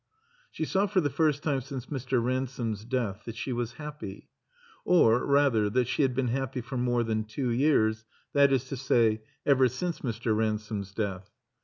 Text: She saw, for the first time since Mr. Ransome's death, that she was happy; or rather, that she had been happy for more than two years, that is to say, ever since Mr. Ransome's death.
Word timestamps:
She 0.49 0.65
saw, 0.65 0.87
for 0.87 0.99
the 0.99 1.11
first 1.11 1.43
time 1.43 1.61
since 1.61 1.85
Mr. 1.85 2.19
Ransome's 2.23 2.85
death, 2.85 3.21
that 3.25 3.35
she 3.35 3.53
was 3.53 3.73
happy; 3.73 4.31
or 4.83 5.23
rather, 5.23 5.69
that 5.69 5.87
she 5.87 6.01
had 6.01 6.15
been 6.15 6.29
happy 6.29 6.59
for 6.61 6.75
more 6.75 7.03
than 7.03 7.23
two 7.23 7.51
years, 7.51 8.03
that 8.33 8.51
is 8.51 8.63
to 8.69 8.77
say, 8.77 9.21
ever 9.45 9.67
since 9.67 9.99
Mr. 9.99 10.35
Ransome's 10.35 10.91
death. 10.91 11.29